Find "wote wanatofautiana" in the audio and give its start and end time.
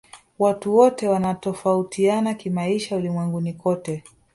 0.77-2.33